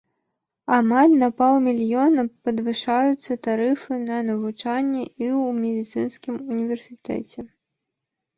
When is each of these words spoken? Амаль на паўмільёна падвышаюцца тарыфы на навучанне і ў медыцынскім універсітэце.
Амаль 0.75 1.11
на 1.23 1.27
паўмільёна 1.41 2.25
падвышаюцца 2.49 3.37
тарыфы 3.49 3.93
на 4.07 4.17
навучанне 4.31 5.03
і 5.23 5.27
ў 5.41 5.53
медыцынскім 5.61 6.35
універсітэце. 6.57 7.39